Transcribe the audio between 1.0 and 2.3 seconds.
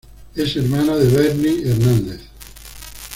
Berni Hernández.